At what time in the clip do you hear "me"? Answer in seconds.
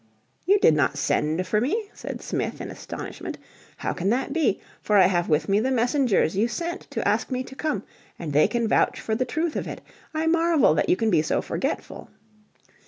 1.61-1.91, 5.47-5.59, 7.29-7.43